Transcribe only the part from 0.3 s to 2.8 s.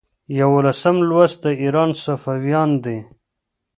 یوولسم لوست د ایران صفویان